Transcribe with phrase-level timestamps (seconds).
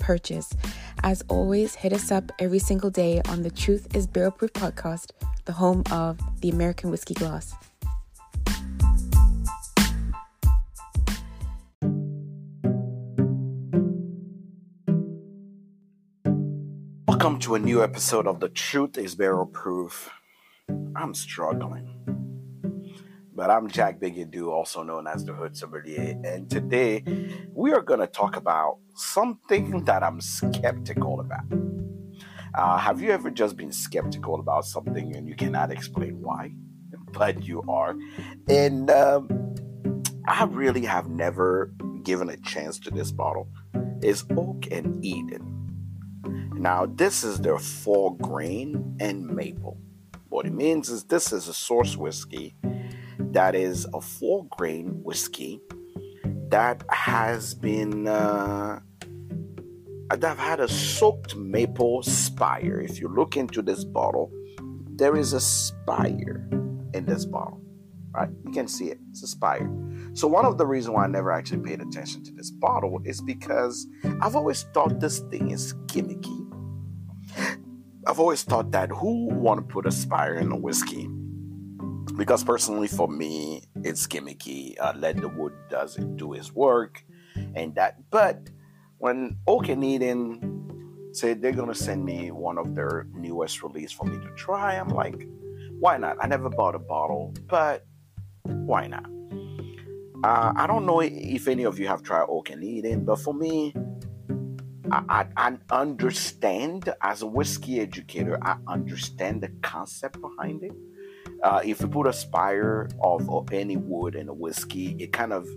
[0.00, 0.50] purchase.
[1.04, 5.12] As always, hit us up every single day on the Truth is Barrel Proof podcast,
[5.44, 7.54] the home of the American Whiskey Glass.
[17.06, 20.10] Welcome to a new episode of The Truth is Barrel Proof.
[20.96, 21.99] I'm struggling.
[23.40, 27.02] But I'm Jack Biggadu, also known as the Hood Sommelier, and today
[27.54, 31.46] we are going to talk about something that I'm skeptical about.
[32.54, 36.52] Uh, have you ever just been skeptical about something and you cannot explain why?
[37.12, 37.96] But you are.
[38.46, 39.54] And um,
[40.28, 41.72] I really have never
[42.02, 43.48] given a chance to this bottle.
[44.02, 46.50] It's Oak and Eden.
[46.56, 49.78] Now, this is their four grain and maple.
[50.28, 52.54] What it means is this is a source whiskey
[53.32, 55.60] that is a four grain whiskey
[56.48, 58.80] that has been uh,
[60.10, 62.80] that had a soaked maple spire.
[62.80, 64.32] If you look into this bottle,
[64.96, 66.48] there is a spire
[66.92, 67.60] in this bottle,
[68.12, 68.28] right?
[68.44, 68.98] You can see it.
[69.10, 69.70] It's a spire.
[70.14, 73.20] So one of the reasons why I never actually paid attention to this bottle is
[73.20, 73.86] because
[74.20, 76.46] I've always thought this thing is gimmicky.
[78.06, 81.08] I've always thought that who want to put a spire in a whiskey?
[82.20, 84.78] Because personally, for me, it's gimmicky.
[84.78, 87.02] Uh, let the wood does it do his work,
[87.54, 88.10] and that.
[88.10, 88.50] But
[88.98, 94.04] when Oak and Eden said they're gonna send me one of their newest release for
[94.04, 95.26] me to try, I'm like,
[95.78, 96.18] why not?
[96.20, 97.86] I never bought a bottle, but
[98.42, 99.06] why not?
[100.22, 103.32] Uh, I don't know if any of you have tried Oak and Eden, but for
[103.32, 103.72] me,
[104.92, 110.72] I, I, understand as a whiskey educator, I understand the concept behind it.
[111.42, 115.32] Uh, if you put a spire of, of any wood in a whiskey, it kind
[115.32, 115.48] of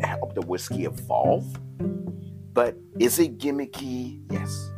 [0.00, 1.44] help the whiskey evolve.
[2.52, 4.20] But is it gimmicky?
[4.30, 4.70] Yes.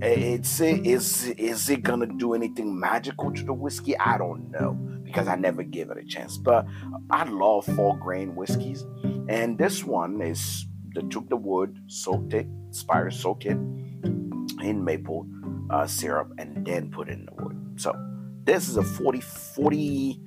[0.00, 3.98] It's is is it gonna do anything magical to the whiskey?
[3.98, 6.36] I don't know because I never gave it a chance.
[6.36, 6.66] But
[7.10, 8.84] I love four grain whiskeys,
[9.28, 13.58] and this one is they took the wood, soaked it, spire soaked it
[14.62, 15.26] in maple
[15.70, 17.56] uh, syrup, and then put it in the wood.
[17.76, 17.92] So
[18.48, 20.20] this is a 40 40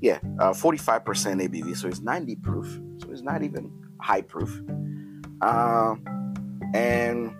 [0.00, 2.80] yeah uh, 45% ABV, so it's 90 proof.
[2.98, 4.60] So it's not even high proof.
[5.40, 5.94] Uh,
[6.74, 7.34] and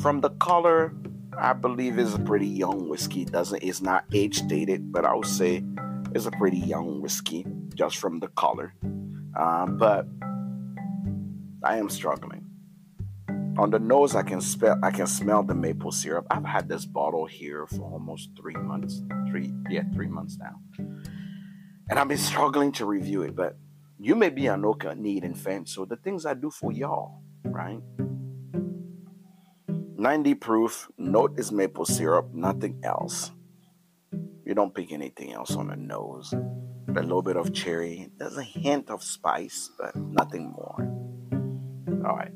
[0.00, 0.94] from the color,
[1.36, 3.22] I believe is a pretty young whiskey.
[3.22, 5.64] It doesn't it's not age dated, but I would say
[6.14, 7.44] it's a pretty young whiskey
[7.74, 8.72] just from the color.
[9.36, 10.06] Uh, but
[11.64, 12.43] I am struggling.
[13.56, 16.26] On the nose, I can smell I can smell the maple syrup.
[16.30, 19.02] I've had this bottle here for almost three months.
[19.30, 20.60] Three yeah, three months now.
[21.88, 23.56] And I've been struggling to review it, but
[23.98, 27.80] you may be an Oak and fan, so the things I do for y'all, right?
[29.96, 33.30] 90 proof, note is maple syrup, nothing else.
[34.44, 36.34] You don't pick anything else on the nose.
[36.34, 38.10] A little bit of cherry.
[38.18, 42.04] There's a hint of spice, but nothing more.
[42.06, 42.32] All right.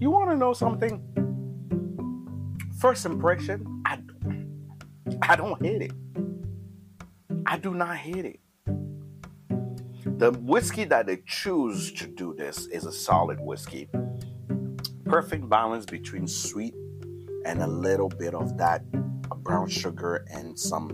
[0.00, 1.02] You want to know something?
[2.78, 3.98] First impression, I,
[5.20, 5.92] I don't hate it.
[7.44, 8.40] I do not hate it.
[10.18, 13.90] The whiskey that they choose to do this is a solid whiskey.
[15.04, 16.74] Perfect balance between sweet
[17.44, 18.82] and a little bit of that
[19.42, 20.88] brown sugar and some,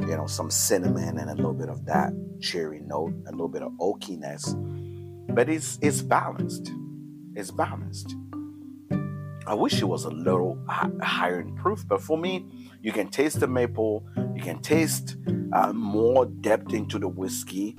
[0.00, 3.62] you know, some cinnamon and a little bit of that cherry note, a little bit
[3.62, 4.54] of oakiness.
[5.34, 6.72] But it's it's balanced.
[7.40, 8.16] It's balanced.
[9.46, 12.46] I wish it was a little higher in proof, but for me,
[12.82, 15.16] you can taste the maple, you can taste
[15.54, 17.78] uh, more depth into the whiskey.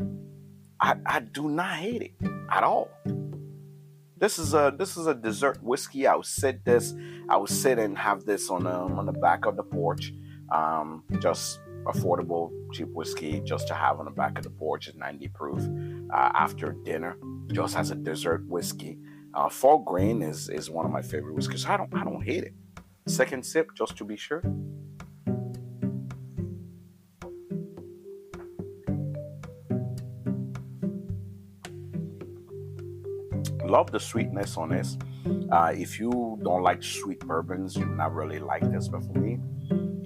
[0.80, 2.90] I, I do not hate it at all.
[4.18, 6.08] This is a this is a dessert whiskey.
[6.08, 6.96] I would sit this,
[7.30, 10.12] I would sit and have this on um, on the back of the porch.
[10.52, 14.96] Um, just affordable, cheap whiskey just to have on the back of the porch at
[14.96, 15.62] 90 proof
[16.12, 17.18] uh, after dinner,
[17.52, 18.98] just as a dessert whiskey.
[19.34, 21.66] Uh, Four Grain is is one of my favorite whiskeys.
[21.66, 22.54] I don't I don't hate it.
[23.08, 24.44] Second sip, just to be sure.
[33.64, 34.98] Love the sweetness on this.
[35.50, 38.90] Uh, if you don't like sweet bourbons, you're not really like this.
[38.90, 39.40] But for me,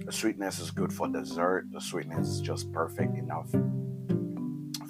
[0.06, 1.66] the sweetness is good for dessert.
[1.72, 3.50] The sweetness is just perfect enough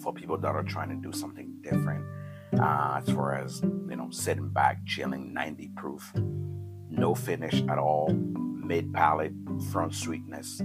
[0.04, 2.06] for people that are trying to do something different.
[2.54, 6.14] Uh, as far as you know, sitting back, chilling, 90 proof,
[6.90, 9.34] no finish at all, mid palate,
[9.72, 10.62] front sweetness,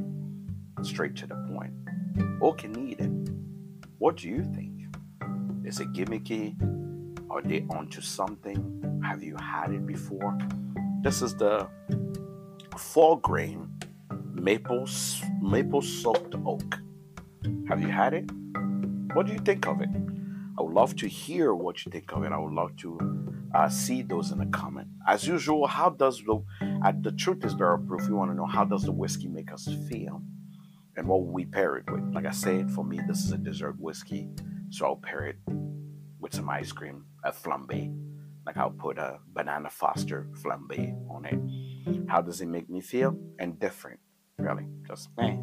[0.82, 1.72] straight to the point.
[2.58, 3.10] Can eat it.
[3.98, 4.82] What do you think?
[5.64, 6.56] Is it gimmicky?
[7.30, 9.00] Are they onto something?
[9.02, 10.36] Have you had it before?
[11.02, 11.68] This is the
[12.76, 13.70] four grain
[14.34, 14.86] maple
[15.40, 16.78] maple soaked oak.
[17.68, 18.30] Have you had it?
[19.14, 19.88] What do you think of it?
[20.70, 22.30] Would love to hear what you think of it.
[22.30, 22.96] I would love to
[23.52, 24.86] uh, see those in the comment.
[25.04, 26.44] As usual, how does the
[26.84, 28.08] at the truth is barrel proof?
[28.08, 30.22] We want to know how does the whiskey make us feel,
[30.96, 32.14] and what we pair it with?
[32.14, 34.28] Like I said, for me, this is a dessert whiskey,
[34.70, 35.38] so I'll pair it
[36.20, 37.92] with some ice cream, a flambe.
[38.46, 42.08] Like I'll put a banana Foster flambe on it.
[42.08, 43.18] How does it make me feel?
[43.40, 43.98] And different,
[44.38, 45.36] really, just eh,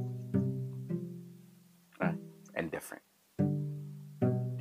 [2.02, 2.14] eh
[2.56, 3.04] and different.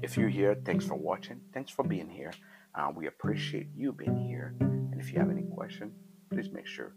[0.06, 1.40] If you're here, thanks for watching.
[1.52, 2.32] Thanks for being here.
[2.76, 4.54] Uh, we appreciate you being here.
[4.60, 5.90] And if you have any question,
[6.30, 6.94] please make sure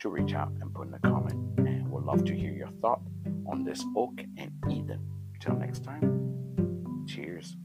[0.00, 1.38] to reach out and put in a comment.
[1.58, 3.00] And we'd love to hear your thought
[3.46, 5.06] on this oak and Eden.
[5.38, 7.56] Till next time, cheers.